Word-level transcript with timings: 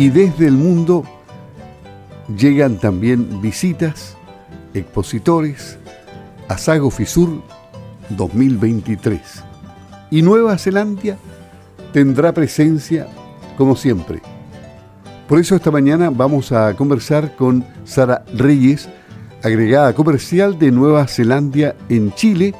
y 0.00 0.08
desde 0.08 0.46
el 0.46 0.54
mundo 0.54 1.04
llegan 2.34 2.78
también 2.78 3.42
visitas, 3.42 4.16
expositores 4.72 5.78
a 6.48 6.56
Sago 6.56 6.90
Fisur 6.90 7.42
2023. 8.08 9.20
Y 10.10 10.22
Nueva 10.22 10.56
Zelanda 10.56 11.18
tendrá 11.92 12.32
presencia 12.32 13.08
como 13.58 13.76
siempre. 13.76 14.22
Por 15.28 15.38
eso 15.38 15.54
esta 15.54 15.70
mañana 15.70 16.08
vamos 16.08 16.50
a 16.50 16.74
conversar 16.76 17.36
con 17.36 17.62
Sara 17.84 18.24
Reyes, 18.32 18.88
agregada 19.42 19.92
comercial 19.92 20.58
de 20.58 20.70
Nueva 20.70 21.06
Zelanda 21.08 21.76
en 21.90 22.10
Chile, 22.14 22.54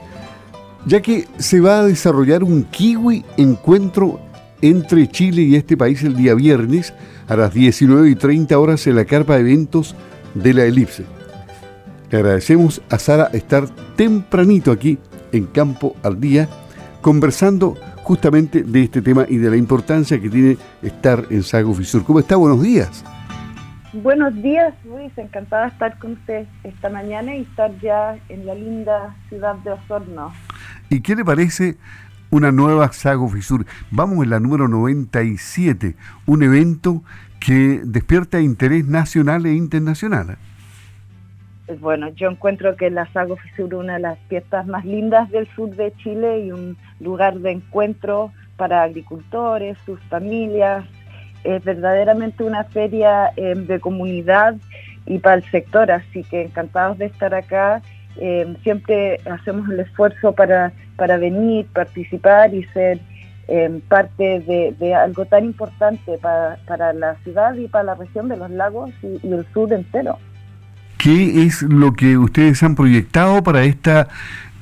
ya 0.84 1.00
que 1.00 1.26
se 1.38 1.60
va 1.60 1.78
a 1.78 1.86
desarrollar 1.86 2.44
un 2.44 2.64
kiwi 2.64 3.24
encuentro 3.38 4.20
entre 4.62 5.08
Chile 5.08 5.42
y 5.42 5.56
este 5.56 5.76
país 5.76 6.02
el 6.02 6.16
día 6.16 6.34
viernes 6.34 6.94
a 7.28 7.36
las 7.36 7.54
19 7.54 8.10
y 8.10 8.14
30 8.14 8.58
horas 8.58 8.86
en 8.86 8.96
la 8.96 9.04
carpa 9.04 9.34
de 9.34 9.40
eventos 9.40 9.94
de 10.34 10.54
la 10.54 10.64
Elipse. 10.64 11.04
Le 12.10 12.18
agradecemos 12.18 12.82
a 12.90 12.98
Sara 12.98 13.30
estar 13.32 13.68
tempranito 13.96 14.72
aquí 14.72 14.98
en 15.32 15.46
Campo 15.46 15.94
al 16.02 16.20
Día 16.20 16.48
conversando 17.00 17.76
justamente 18.02 18.62
de 18.62 18.82
este 18.82 19.02
tema 19.02 19.24
y 19.28 19.36
de 19.36 19.50
la 19.50 19.56
importancia 19.56 20.20
que 20.20 20.28
tiene 20.28 20.56
estar 20.82 21.24
en 21.30 21.42
Sago 21.42 21.72
Fisur. 21.74 22.04
¿Cómo 22.04 22.18
está? 22.18 22.36
Buenos 22.36 22.62
días. 22.62 23.04
Buenos 23.92 24.34
días, 24.42 24.74
Luis. 24.84 25.12
Encantada 25.16 25.66
de 25.66 25.68
estar 25.68 25.98
con 25.98 26.12
usted 26.12 26.46
esta 26.64 26.90
mañana 26.90 27.34
y 27.36 27.42
estar 27.42 27.70
ya 27.80 28.18
en 28.28 28.46
la 28.46 28.54
linda 28.54 29.16
ciudad 29.28 29.56
de 29.56 29.72
Osorno. 29.72 30.32
¿Y 30.88 31.00
qué 31.00 31.14
le 31.16 31.24
parece 31.24 31.76
una 32.30 32.52
nueva 32.52 32.92
Sago 32.92 33.28
Fisur? 33.28 33.66
Vamos 33.90 34.24
en 34.24 34.30
la 34.30 34.40
número 34.40 34.68
97, 34.68 35.96
un 36.26 36.42
evento 36.42 37.02
que 37.40 37.80
despierta 37.84 38.40
interés 38.40 38.86
nacional 38.86 39.46
e 39.46 39.54
internacional. 39.54 40.36
Bueno, 41.78 42.08
yo 42.14 42.28
encuentro 42.28 42.76
que 42.76 42.90
la 42.90 43.06
Sago 43.12 43.36
Fisur 43.36 43.72
es 43.72 43.80
una 43.80 43.94
de 43.94 44.00
las 44.00 44.18
fiestas 44.28 44.66
más 44.66 44.84
lindas 44.84 45.30
del 45.30 45.46
sur 45.54 45.70
de 45.70 45.92
Chile 45.98 46.40
y 46.46 46.52
un 46.52 46.76
lugar 46.98 47.38
de 47.38 47.52
encuentro 47.52 48.32
para 48.56 48.82
agricultores, 48.82 49.78
sus 49.86 50.00
familias. 50.08 50.84
Es 51.44 51.64
verdaderamente 51.64 52.44
una 52.44 52.64
feria 52.64 53.30
eh, 53.36 53.54
de 53.54 53.80
comunidad 53.80 54.56
y 55.06 55.18
para 55.18 55.36
el 55.36 55.44
sector, 55.50 55.90
así 55.90 56.24
que 56.24 56.42
encantados 56.42 56.98
de 56.98 57.06
estar 57.06 57.34
acá. 57.34 57.82
Eh, 58.16 58.54
siempre 58.62 59.20
hacemos 59.30 59.68
el 59.70 59.80
esfuerzo 59.80 60.32
para, 60.32 60.72
para 61.00 61.16
venir, 61.16 61.66
participar 61.72 62.54
y 62.54 62.62
ser 62.74 63.00
eh, 63.48 63.80
parte 63.88 64.40
de, 64.78 64.94
algo 64.94 65.24
tan 65.24 65.46
importante 65.46 66.18
para, 66.18 66.92
la 66.92 67.16
ciudad 67.24 67.54
y 67.54 67.68
para 67.68 67.84
la 67.84 67.94
región 67.94 68.28
de 68.28 68.36
los 68.36 68.50
lagos 68.50 68.90
y 69.02 69.26
el 69.26 69.46
sur 69.54 69.72
entero. 69.72 70.18
¿Qué 70.98 71.44
es 71.44 71.62
lo 71.62 71.94
que 71.94 72.18
ustedes 72.18 72.62
han 72.62 72.74
proyectado 72.74 73.42
para 73.42 73.64
esta 73.64 74.08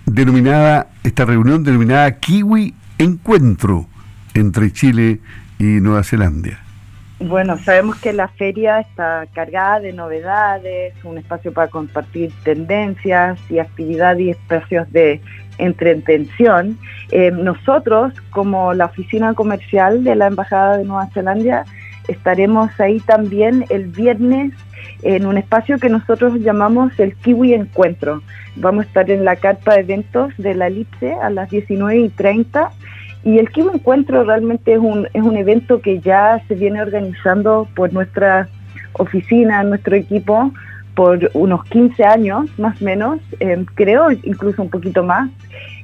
denominada, 0.06 0.86
esta 1.02 1.24
reunión 1.24 1.64
denominada 1.64 2.12
Kiwi 2.12 2.72
Encuentro 2.98 3.86
entre 4.32 4.72
Chile 4.72 5.18
y 5.58 5.64
Nueva 5.64 6.04
Zelanda? 6.04 6.60
Bueno, 7.18 7.58
sabemos 7.58 7.98
que 7.98 8.12
la 8.12 8.28
feria 8.28 8.78
está 8.78 9.26
cargada 9.34 9.80
de 9.80 9.92
novedades, 9.92 10.94
un 11.02 11.18
espacio 11.18 11.52
para 11.52 11.66
compartir 11.66 12.30
tendencias 12.44 13.40
y 13.50 13.58
actividades 13.58 14.20
y 14.20 14.30
espacios 14.30 14.90
de 14.92 15.20
entretención. 15.58 16.78
Eh, 17.10 17.30
nosotros, 17.30 18.14
como 18.30 18.74
la 18.74 18.86
oficina 18.86 19.34
comercial 19.34 20.04
de 20.04 20.16
la 20.16 20.28
Embajada 20.28 20.78
de 20.78 20.84
Nueva 20.84 21.06
Zelanda, 21.12 21.64
estaremos 22.08 22.70
ahí 22.80 23.00
también 23.00 23.64
el 23.68 23.86
viernes 23.86 24.52
en 25.02 25.26
un 25.26 25.38
espacio 25.38 25.78
que 25.78 25.88
nosotros 25.88 26.34
llamamos 26.40 26.98
el 26.98 27.14
Kiwi 27.14 27.54
Encuentro. 27.54 28.22
Vamos 28.56 28.84
a 28.84 28.88
estar 28.88 29.10
en 29.10 29.24
la 29.24 29.36
carpa 29.36 29.74
de 29.74 29.80
eventos 29.80 30.32
de 30.38 30.54
la 30.54 30.66
Elipse 30.66 31.12
a 31.14 31.30
las 31.30 31.50
19 31.50 31.98
y 31.98 32.08
30 32.08 32.70
y 33.24 33.38
el 33.38 33.50
Kiwi 33.50 33.70
Encuentro 33.74 34.24
realmente 34.24 34.72
es 34.72 34.78
un, 34.78 35.08
es 35.12 35.22
un 35.22 35.36
evento 35.36 35.80
que 35.80 36.00
ya 36.00 36.42
se 36.48 36.54
viene 36.54 36.80
organizando 36.80 37.68
por 37.74 37.92
nuestra 37.92 38.48
oficina, 38.94 39.62
nuestro 39.64 39.96
equipo, 39.96 40.52
por 40.98 41.30
unos 41.34 41.62
15 41.66 42.04
años 42.04 42.50
más 42.58 42.82
o 42.82 42.84
menos, 42.84 43.20
eh, 43.38 43.64
creo 43.76 44.10
incluso 44.10 44.62
un 44.62 44.68
poquito 44.68 45.04
más, 45.04 45.30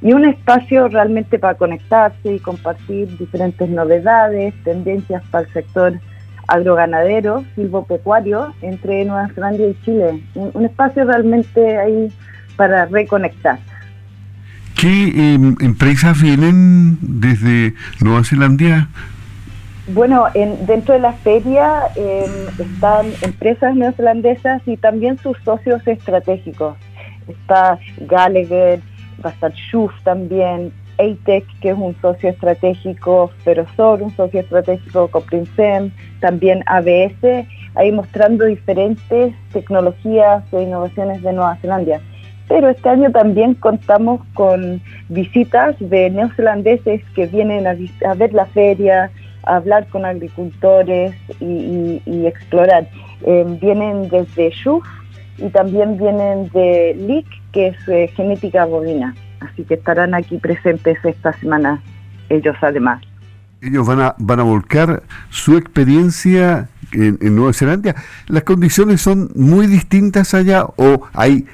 y 0.02 0.12
un 0.12 0.24
espacio 0.24 0.88
realmente 0.88 1.38
para 1.38 1.54
conectarse 1.54 2.34
y 2.34 2.40
compartir 2.40 3.16
diferentes 3.16 3.70
novedades, 3.70 4.52
tendencias 4.64 5.22
para 5.30 5.46
el 5.46 5.52
sector 5.52 6.00
agroganadero, 6.48 7.44
silvopecuario 7.54 8.52
entre 8.60 9.04
Nueva 9.04 9.28
Zelanda 9.28 9.62
y 9.62 9.76
Chile. 9.84 10.20
Un, 10.34 10.64
espacio 10.64 11.04
realmente 11.04 11.78
ahí 11.78 12.12
para 12.56 12.86
reconectar. 12.86 13.60
¿Qué 14.74 15.12
em, 15.14 15.54
empresas 15.60 16.20
vienen 16.20 16.98
desde 17.00 17.74
Nueva 18.00 18.24
Zelanda? 18.24 18.88
Bueno, 19.88 20.26
en, 20.32 20.64
dentro 20.66 20.94
de 20.94 21.00
la 21.00 21.12
feria 21.12 21.82
em, 21.94 22.30
están 22.58 23.06
empresas 23.20 23.76
neozelandesas 23.76 24.62
y 24.66 24.78
también 24.78 25.18
sus 25.18 25.36
socios 25.44 25.86
estratégicos. 25.86 26.76
Está 27.28 27.78
Gallagher, 27.98 28.80
va 29.24 29.30
a 29.30 29.32
estar 29.32 29.52
Schuf 29.52 29.92
también, 30.02 30.72
ATEC, 30.98 31.44
que 31.60 31.70
es 31.70 31.76
un 31.76 31.94
socio 32.00 32.30
estratégico, 32.30 33.30
Ferosor, 33.44 34.02
un 34.02 34.14
socio 34.16 34.40
estratégico 34.40 35.08
Coprinsem, 35.08 35.90
también 36.20 36.62
ABS, 36.66 37.46
ahí 37.74 37.92
mostrando 37.92 38.46
diferentes 38.46 39.34
tecnologías 39.52 40.44
e 40.52 40.62
innovaciones 40.62 41.22
de 41.22 41.32
Nueva 41.32 41.56
Zelanda. 41.56 42.00
Pero 42.48 42.68
este 42.68 42.88
año 42.88 43.10
también 43.10 43.54
contamos 43.54 44.20
con 44.34 44.80
visitas 45.08 45.76
de 45.78 46.10
neozelandeses 46.10 47.02
que 47.14 47.26
vienen 47.26 47.66
a, 47.66 48.14
ver 48.14 48.34
la 48.34 48.46
feria, 48.46 49.04
a 49.04 49.10
hablar 49.46 49.86
con 49.88 50.04
agricultores 50.04 51.14
y, 51.40 52.26
explorar. 52.26 52.88
Em, 53.26 53.58
vienen 53.58 54.08
desde 54.08 54.50
Schuf 54.50 54.84
y 55.38 55.48
también 55.50 55.96
vienen 55.96 56.48
de 56.50 56.94
LIC, 56.94 57.26
que 57.52 57.68
es 57.68 57.88
eh, 57.88 58.08
genética 58.14 58.64
bovina 58.64 59.14
así 59.44 59.64
que 59.64 59.74
estarán 59.74 60.14
aquí 60.14 60.38
presentes 60.38 60.98
esta 61.04 61.32
semana 61.34 61.82
ellos 62.28 62.56
además. 62.62 63.02
Ellos 63.60 63.86
van 63.86 64.00
a, 64.00 64.14
van 64.18 64.40
a 64.40 64.42
volcar 64.42 65.02
su 65.30 65.56
experiencia 65.56 66.68
en, 66.92 67.34
Nueva 67.34 67.52
Zelanda. 67.52 67.94
¿Las 68.26 68.42
condiciones 68.44 69.00
son 69.00 69.30
muy 69.34 69.66
distintas 69.66 70.34
allá 70.34 70.64
o 70.76 71.02
hay, 71.12 71.46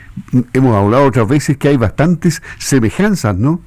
hemos 0.52 0.76
hablado 0.76 1.06
otras 1.06 1.28
veces 1.28 1.56
que 1.56 1.68
hay 1.68 1.76
bastantes 1.76 2.42
semejanzas, 2.58 3.36
¿no? 3.36 3.60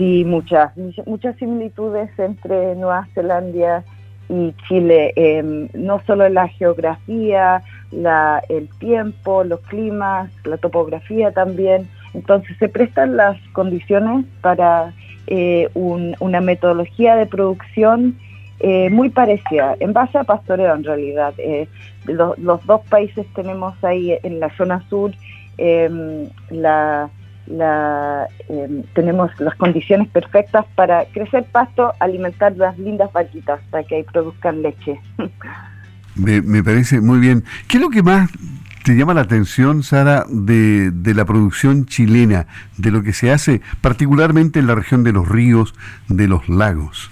Sí, 0.00 0.24
muchas, 0.24 0.72
muchas 1.04 1.36
similitudes 1.36 2.08
entre 2.18 2.74
Nueva 2.74 3.06
Zelanda 3.12 3.84
y 4.30 4.54
Chile, 4.66 5.12
em, 5.14 5.68
no 5.74 6.00
solo 6.06 6.24
en 6.24 6.32
la 6.32 6.48
geografía, 6.48 7.62
la, 7.90 8.42
el 8.48 8.70
tiempo, 8.78 9.44
los 9.44 9.60
climas, 9.60 10.30
la 10.44 10.56
topografía 10.56 11.32
también, 11.32 11.86
entonces 12.14 12.56
se 12.56 12.70
prestan 12.70 13.18
las 13.18 13.36
condiciones 13.52 14.24
para 14.40 14.94
eh, 15.26 15.68
una 15.74 16.40
metodología 16.40 17.16
de 17.16 17.26
producción 17.26 18.16
eh, 18.60 18.88
muy 18.88 19.10
parecida, 19.10 19.76
en 19.80 19.92
base 19.92 20.16
a 20.16 20.24
pastoreo 20.24 20.74
en 20.76 20.84
realidad. 20.84 21.34
Eh, 21.36 21.68
los 22.06 22.64
dos 22.64 22.80
países 22.88 23.26
tenemos 23.34 23.74
ahí 23.84 24.16
en 24.22 24.40
la 24.40 24.48
zona 24.56 24.82
sur 24.88 25.12
em, 27.50 28.28
em, 28.48 28.82
tenemos 28.94 29.30
las 29.40 29.54
condiciones 29.56 30.08
perfectas 30.08 30.64
para 30.74 31.04
crecer 31.06 31.44
pasto, 31.50 31.92
alimentar 31.98 32.56
las 32.56 32.78
lindas 32.78 33.12
vaquitas 33.12 33.60
para 33.70 33.84
que 33.84 33.96
ahí 33.96 34.02
produzcan 34.04 34.62
leche. 34.62 35.00
Me, 36.16 36.42
me 36.42 36.62
parece 36.62 37.00
muy 37.00 37.20
bien. 37.20 37.44
¿Qué 37.68 37.76
es 37.76 37.82
lo 37.82 37.88
que 37.88 38.02
más 38.02 38.28
te 38.84 38.96
llama 38.96 39.14
la 39.14 39.22
atención, 39.22 39.82
Sara, 39.82 40.24
de, 40.28 40.90
de, 40.90 41.14
la 41.14 41.24
producción 41.24 41.86
chilena, 41.86 42.46
de 42.76 42.90
lo 42.90 43.02
que 43.02 43.12
se 43.12 43.30
hace 43.30 43.60
particularmente 43.80 44.58
en 44.58 44.66
la 44.66 44.74
región 44.74 45.04
de 45.04 45.12
los 45.12 45.28
ríos, 45.28 45.74
de 46.08 46.26
los 46.26 46.48
lagos? 46.48 47.10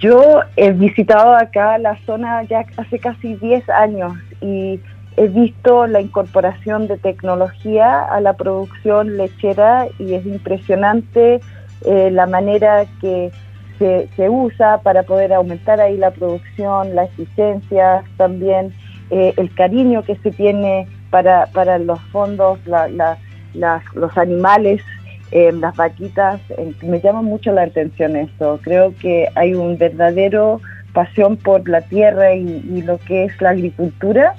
Yo 0.00 0.40
he 0.56 0.72
visitado 0.72 1.36
acá 1.36 1.76
la 1.78 1.98
zona 2.06 2.42
ya 2.44 2.64
hace 2.78 2.98
casi 2.98 3.34
10 3.34 3.68
años 3.68 4.14
y 4.40 4.80
he 5.16 5.28
visto 5.28 5.86
la 5.86 6.00
incorporación 6.00 6.88
de 6.88 6.96
tecnología 6.98 8.02
a 8.02 8.20
la 8.20 8.32
producción 8.34 9.16
lechera 9.16 9.86
y 9.98 10.14
es 10.14 10.26
impresionante 10.26 11.40
eh, 11.86 12.10
la 12.10 12.26
manera 12.26 12.84
que 13.00 13.30
se, 13.78 14.08
se 14.16 14.28
usa 14.28 14.78
para 14.82 15.02
poder 15.02 15.32
aumentar 15.32 15.80
ahí 15.80 15.96
la 15.96 16.10
producción, 16.10 16.94
la 16.94 17.04
eficiencia 17.04 18.04
también 18.16 18.72
eh, 19.10 19.34
el 19.36 19.54
cariño 19.54 20.02
que 20.02 20.16
se 20.16 20.30
tiene 20.30 20.88
para, 21.10 21.46
para 21.46 21.78
los 21.78 22.00
fondos, 22.10 22.58
los 22.66 24.18
animales, 24.18 24.82
eh, 25.30 25.52
las 25.52 25.76
vaquitas, 25.76 26.40
me 26.82 27.00
llama 27.00 27.22
mucho 27.22 27.52
la 27.52 27.62
atención 27.62 28.16
esto. 28.16 28.58
Creo 28.62 28.94
que 29.00 29.28
hay 29.34 29.54
un 29.54 29.76
verdadero 29.76 30.60
pasión 30.92 31.36
por 31.36 31.68
la 31.68 31.82
tierra 31.82 32.34
y, 32.34 32.82
lo 32.82 32.98
que 32.98 33.24
es 33.24 33.40
la 33.40 33.50
agricultura. 33.50 34.34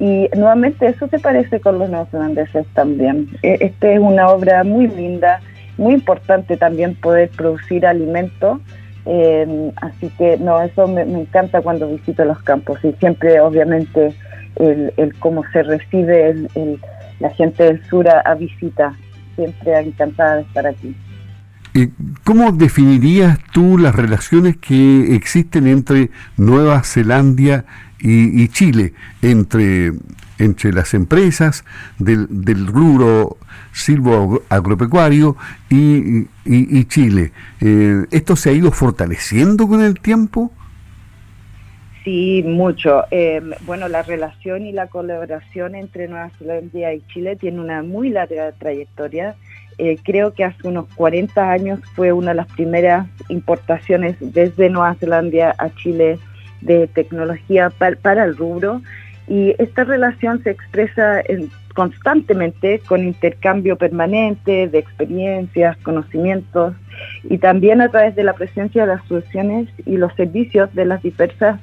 Y 0.00 0.28
nuevamente 0.36 0.86
eso 0.86 1.08
se 1.08 1.18
parece 1.18 1.60
con 1.60 1.78
los 1.78 1.90
neozelandeses 1.90 2.66
también. 2.74 3.28
E, 3.42 3.58
esta 3.60 3.92
es 3.92 3.98
una 3.98 4.28
obra 4.28 4.62
muy 4.62 4.86
linda, 4.86 5.40
muy 5.76 5.94
importante 5.94 6.56
también 6.56 6.94
poder 6.94 7.30
producir 7.30 7.84
alimentos. 7.84 8.60
Em, 9.06 9.72
así 9.76 10.10
que 10.18 10.36
no, 10.38 10.60
eso 10.60 10.86
me, 10.86 11.02
encanta 11.02 11.62
cuando 11.62 11.88
visito 11.88 12.24
los 12.24 12.40
campos 12.42 12.78
y 12.84 12.92
siempre 12.94 13.40
obviamente 13.40 14.14
el, 14.56 15.14
cómo 15.18 15.44
se 15.52 15.62
recibe 15.62 16.34
la 17.18 17.30
gente 17.30 17.64
del 17.64 17.84
sur 17.86 18.08
a, 18.08 18.34
visita. 18.34 18.94
Siempre 19.34 19.78
encantada 19.78 20.36
de 20.36 20.42
estar 20.42 20.66
aquí. 20.66 20.96
¿Cómo 22.24 22.50
definirías 22.50 23.38
tú 23.52 23.78
las 23.78 23.94
relaciones 23.94 24.56
que 24.56 25.14
existen 25.14 25.68
entre 25.68 26.10
Nueva 26.36 26.82
Zelanda 26.82 27.64
y, 28.00 28.48
Chile, 28.48 28.92
entre, 29.22 29.92
entre 30.38 30.72
las 30.72 30.94
empresas 30.94 31.64
del, 31.98 32.26
del 32.30 32.66
rubro 32.66 33.38
silvo 33.72 34.42
agropecuario 34.48 35.36
y, 35.70 36.84
Chile? 36.84 37.32
Eh, 37.60 38.06
¿Esto 38.10 38.36
se 38.36 38.50
ha 38.50 38.52
ido 38.52 38.70
fortaleciendo 38.70 39.66
con 39.68 39.82
el 39.82 40.00
tiempo? 40.00 40.52
Sí, 42.04 42.42
mucho. 42.46 43.04
Eh, 43.10 43.42
bueno, 43.66 43.88
la 43.88 44.02
relación 44.02 44.64
y 44.64 44.72
la 44.72 44.86
colaboración 44.86 45.74
entre 45.74 46.08
Nueva 46.08 46.30
Zelanda 46.38 46.94
y 46.94 47.02
Chile 47.08 47.36
tiene 47.36 47.60
una 47.60 47.82
muy 47.82 48.08
larga 48.08 48.52
trayectoria. 48.52 49.34
Eh, 49.76 49.98
creo 50.02 50.32
que 50.32 50.42
hace 50.42 50.66
unos 50.66 50.86
40 50.94 51.50
años 51.50 51.80
fue 51.94 52.12
una 52.12 52.30
de 52.30 52.36
las 52.36 52.46
primeras 52.48 53.06
importaciones 53.28 54.16
desde 54.20 54.70
Nueva 54.70 54.94
Zelanda 54.94 55.54
a 55.58 55.70
Chile 55.74 56.18
de 56.60 56.86
tecnología 56.88 57.70
para, 57.70 58.24
el 58.24 58.36
rubro 58.36 58.82
y 59.26 59.54
esta 59.58 59.84
relación 59.84 60.42
se 60.42 60.50
expresa 60.50 61.22
constantemente 61.74 62.80
con 62.86 63.04
intercambio 63.04 63.76
permanente 63.76 64.68
de 64.68 64.78
experiencias, 64.78 65.76
conocimientos 65.78 66.74
y 67.24 67.38
también 67.38 67.80
a 67.80 67.88
través 67.88 68.16
de 68.16 68.24
la 68.24 68.32
presencia 68.32 68.82
de 68.82 68.94
las 68.94 69.06
soluciones 69.06 69.68
y 69.86 69.96
los 69.96 70.12
servicios 70.14 70.74
de 70.74 70.86
las 70.86 71.02
diversas 71.02 71.60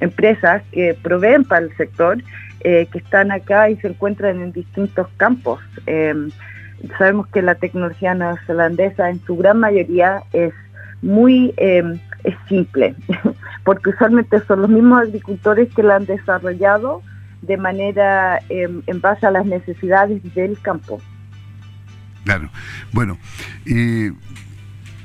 empresas 0.00 0.62
que 0.72 0.94
proveen 1.00 1.44
para 1.44 1.64
el 1.66 1.76
sector, 1.76 2.18
eh, 2.60 2.86
que 2.90 2.98
están 2.98 3.30
acá 3.30 3.70
y 3.70 3.76
se 3.76 3.88
encuentran 3.88 4.42
en 4.42 4.52
distintos 4.52 5.08
campos. 5.16 5.60
Em, 5.86 6.30
sabemos 6.98 7.26
que 7.28 7.42
la 7.42 7.54
tecnología 7.54 8.14
neozelandesa 8.14 9.10
en 9.10 9.20
su 9.24 9.36
gran 9.36 9.60
mayoría 9.60 10.22
es 10.32 10.52
muy 11.04 11.54
es 11.58 12.34
simple, 12.48 12.94
porque 13.64 13.90
usualmente 13.90 14.40
son 14.46 14.62
los 14.62 14.70
mismos 14.70 15.02
agricultores 15.02 15.72
que 15.74 15.82
la 15.82 15.96
han 15.96 16.06
desarrollado 16.06 17.02
de 17.42 17.56
manera 17.56 18.40
em, 18.48 18.82
en 18.86 19.00
base 19.00 19.26
a 19.26 19.30
las 19.30 19.44
necesidades 19.46 20.22
del 20.34 20.58
campo. 20.60 21.00
Claro. 22.24 22.48
Bueno, 22.92 23.18
eh, 23.66 24.12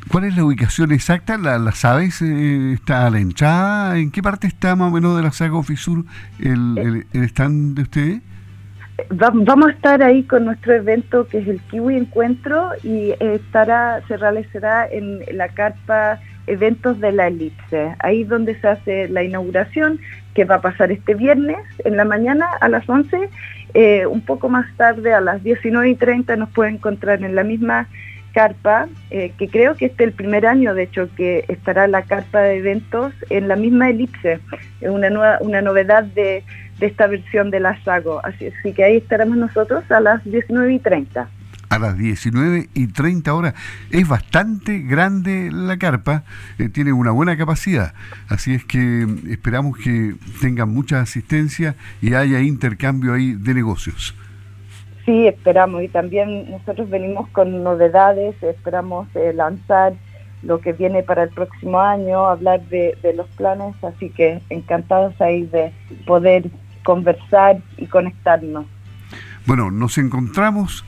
¿cuál 0.10 0.24
es 0.24 0.38
la 0.38 0.46
ubicación 0.46 0.94
exacta? 0.94 1.38
¿La, 1.38 1.72
sabes? 1.74 2.22
Eh, 2.22 2.74
¿Está 2.74 3.06
a 3.06 3.10
la 3.10 3.20
entrada? 3.20 3.98
¿En 3.98 4.12
qué 4.12 4.24
parte 4.24 4.48
está 4.48 4.76
más 4.78 4.90
o 4.90 4.96
menos 4.96 5.18
de 5.18 5.24
la 5.24 5.32
Saga 5.34 5.62
Fisur 5.64 6.06
el, 6.40 6.78
el, 6.78 7.08
el 7.12 7.24
stand 7.26 7.76
de 7.76 7.82
ustedes? 7.82 8.22
Vamos 9.10 9.68
a 9.68 9.72
estar 9.72 10.04
ahí 10.04 10.24
con 10.24 10.46
nuestro 10.46 10.74
evento 10.74 11.28
que 11.28 11.40
es 11.40 11.48
el 11.48 11.60
Kiwi 11.62 11.98
Encuentro 11.98 12.72
y 12.84 13.14
estará 13.20 14.02
se 14.08 14.18
realizará 14.18 14.88
en 14.88 15.20
la 15.32 15.50
carpa 15.50 16.20
eventos 16.48 17.00
de 17.00 17.12
la 17.12 17.28
Elipse, 17.28 17.96
ahí 18.00 18.24
donde 18.24 18.60
se 18.60 18.68
hace 18.68 19.08
la 19.08 19.24
inauguración 19.24 20.00
que 20.34 20.46
va 20.46 20.56
a 20.56 20.62
pasar 20.62 20.92
este 20.92 21.14
viernes 21.14 21.58
en 21.86 21.96
la 21.98 22.06
mañana 22.06 22.48
a 22.60 22.70
las 22.70 22.88
11, 22.90 23.30
eh, 23.74 24.06
un 24.08 24.22
poco 24.22 24.50
más 24.50 24.66
tarde 24.76 25.14
a 25.14 25.22
las 25.22 25.44
19 25.44 25.90
y 25.90 25.96
30 25.96 26.36
nos 26.38 26.50
puede 26.50 26.72
encontrar 26.72 27.24
en 27.24 27.36
la 27.36 27.44
misma 27.44 27.88
carpa, 28.34 28.88
eh, 29.10 29.34
que 29.38 29.48
creo 29.48 29.76
que 29.76 29.86
este 29.86 30.04
es 30.04 30.10
el 30.10 30.14
primer 30.14 30.46
año, 30.46 30.74
de 30.74 30.84
hecho, 30.84 31.10
que 31.16 31.46
estará 31.48 31.88
la 31.88 32.04
carpa 32.04 32.40
de 32.40 32.58
eventos 32.58 33.14
en 33.30 33.48
la 33.48 33.56
misma 33.56 33.90
elipse, 33.90 34.40
es 34.82 34.90
una, 34.90 35.10
nueva, 35.10 35.38
una 35.42 35.62
novedad 35.62 36.04
de, 36.04 36.44
esta 36.80 37.08
versión 37.08 37.52
de 37.52 37.60
la 37.60 37.82
Sago, 37.84 38.22
así, 38.24 38.52
que 38.74 38.84
ahí 38.84 38.98
estaremos 38.98 39.38
nosotros 39.38 39.84
a 39.92 40.00
las 40.00 40.24
19 40.24 40.74
y 40.74 40.80
30 40.80 41.28
a 41.70 41.78
las 41.78 41.96
19 42.00 42.68
y 42.74 42.88
30 42.88 43.32
horas. 43.32 43.54
Es 43.92 44.08
bastante 44.08 44.80
grande 44.80 45.52
la 45.52 45.78
carpa, 45.78 46.24
eh, 46.58 46.68
tiene 46.68 46.94
una 46.94 47.12
buena 47.12 47.38
capacidad, 47.38 47.94
así 48.28 48.56
es 48.56 48.66
que 48.66 49.06
esperamos 49.30 49.78
que 49.78 50.16
tengan 50.42 50.70
mucha 50.70 51.00
asistencia 51.00 51.76
y 52.02 52.16
haya 52.16 52.40
intercambio 52.40 53.14
ahí 53.14 53.34
de 53.34 53.54
negocios. 53.54 54.16
Sí, 55.06 55.28
esperamos 55.28 55.84
y 55.84 55.88
también 55.88 56.52
nosotros 56.52 56.90
venimos 56.90 57.28
con 57.30 57.64
novedades, 57.64 58.42
esperamos 58.44 59.08
eh, 59.16 59.34
lanzar 59.34 59.94
lo 60.44 60.62
que 60.62 60.74
viene 60.74 61.04
para 61.04 61.24
el 61.24 61.30
próximo 61.30 61.80
año, 61.80 62.26
hablar 62.26 62.62
de, 62.70 62.96
los 63.16 63.28
planes, 63.30 63.76
así 63.84 64.10
que 64.10 64.42
encantados 64.50 65.20
ahí 65.22 65.46
de 65.46 65.74
poder 66.06 66.50
conversar 66.84 67.62
y 67.78 67.88
conectarnos. 67.88 68.66
Bueno, 69.46 69.72
nos 69.72 69.98
encontramos 69.98 70.86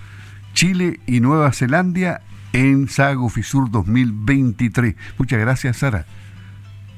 Chile 0.53 0.99
y 1.05 1.19
Nueva 1.19 1.51
Zelanda 1.51 2.21
en 2.53 2.87
Sago 2.87 3.29
Fisur 3.29 3.69
2023. 3.71 4.95
Muchas 5.17 5.39
gracias, 5.39 5.77
Sara. 5.77 6.05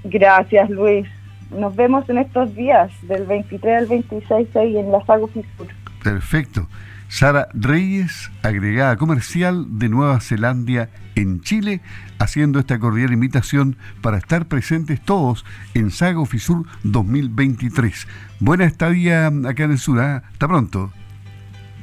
Gracias, 0.04 0.70
Luis. 0.70 1.08
Nos 1.52 1.76
vemos 1.76 2.08
en 2.10 2.18
estos 2.18 2.54
días, 2.56 2.92
del 3.04 3.26
23 3.26 3.78
al 3.78 3.86
26 3.88 4.56
ahí 4.56 4.78
en 4.78 4.92
la 4.92 5.06
Sago 5.06 5.28
Fisur. 5.28 5.68
Perfecto. 6.04 6.68
Sara 7.14 7.48
Reyes, 7.54 8.32
agregada 8.42 8.96
comercial 8.96 9.78
de 9.78 9.88
Nueva 9.88 10.20
Zelanda 10.20 10.90
en 11.14 11.42
Chile, 11.42 11.82
haciendo 12.18 12.58
esta 12.58 12.80
cordial 12.80 13.14
invitación 13.14 13.78
para 14.02 14.18
estar 14.18 14.48
presentes 14.48 15.00
todos 15.00 15.46
en 15.76 15.92
Sago 15.92 16.26
Fisur 16.26 16.66
2023. 16.82 18.08
Buena 18.40 18.66
estadía 18.66 19.28
acá 19.28 19.66
en 19.66 19.72
el 19.74 19.78
sur, 19.78 20.00
¿eh? 20.00 20.22
hasta 20.28 20.48
pronto. 20.48 20.92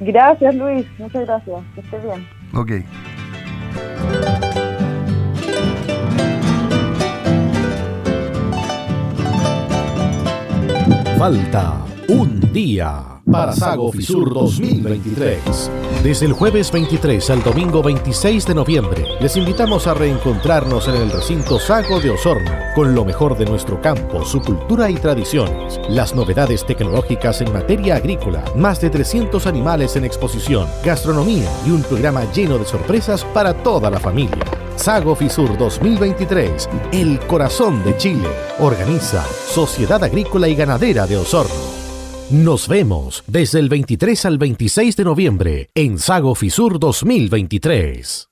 Gracias 0.01 0.53
Luis, 0.57 0.85
muchas 0.99 1.25
gracias, 1.25 1.63
que 1.77 1.81
esté 1.81 2.01
bien. 2.01 2.27
Ok. 2.53 2.73
Falta 11.17 11.85
un 12.09 12.53
día 12.53 13.20
para 13.31 13.53
Sago 13.53 13.93
Fisur 13.93 14.33
2023. 14.33 15.71
Desde 16.03 16.27
el 16.27 16.33
jueves 16.33 16.73
23 16.73 17.31
al 17.31 17.43
domingo 17.43 17.83
26 17.83 18.47
de 18.47 18.55
noviembre, 18.55 19.05
les 19.21 19.37
invitamos 19.37 19.87
a 19.87 19.95
reencontrarnos 19.95 20.89
en 20.89 20.97
el 20.97 21.11
recinto 21.11 21.59
Sago 21.59 22.01
de 22.01 22.11
Osorno, 22.11 22.51
con 22.75 22.95
lo 22.95 23.05
mejor 23.05 23.37
de 23.37 23.45
nuestro 23.45 23.81
campo, 23.81 24.25
su 24.25 24.41
cultura 24.41 24.91
y 24.91 24.95
tradiciones, 24.95 25.81
las 25.89 26.15
novedades 26.15 26.65
tecnológicas 26.65 27.41
en 27.41 27.53
materia 27.53 27.97
agrícola, 27.97 28.45
más 28.57 28.81
de 28.81 28.91
300 28.91 29.47
animales 29.47 29.97
en 29.97 30.05
exposición, 30.05 30.67
gastronomía 30.85 31.51
y 31.67 31.71
un 31.71 31.83
programa 31.83 32.25
lleno 32.33 32.59
de 32.59 32.65
sorpresas 32.65 33.25
para 33.25 33.55
toda 33.55 33.91
la 33.91 34.01
familia. 34.01 34.45
Sago 34.77 35.15
Fisur 35.15 35.59
2023, 35.59 36.69
el 36.93 37.21
corazón 37.21 37.85
de 37.85 37.97
Chile. 37.97 38.29
Organiza 38.59 39.25
Sociedad 39.25 40.03
Agrícola 40.03 40.49
y 40.49 40.55
Ganadera 40.55 41.07
de 41.07 41.19
Osorno. 41.19 41.80
Nos 42.31 42.69
vemos 42.69 43.25
desde 43.27 43.59
el 43.59 43.69
23 43.69 44.25
al 44.25 44.39
26 44.39 44.95
de 44.95 45.05
noviembre 45.05 45.71
en 45.75 45.99
Sago 45.99 46.37
Fisur 46.37 46.79
2023. 46.79 48.29